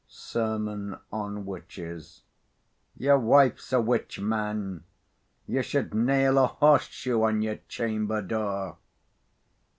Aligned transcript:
SERMON 0.07 0.97
ON 1.11 1.45
WITCHES. 1.45 2.23
"Your 2.97 3.19
wife's 3.19 3.71
a 3.71 3.79
witch, 3.79 4.19
man; 4.19 4.83
you 5.45 5.61
should 5.61 5.93
nail 5.93 6.39
a 6.39 6.47
horse 6.47 6.87
shoe 6.87 7.21
on 7.23 7.43
your 7.43 7.57
chamber 7.69 8.23
door." 8.23 8.77